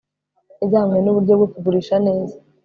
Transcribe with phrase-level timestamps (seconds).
[0.61, 2.35] yajyanywe nuburyo bwo kugurisha neza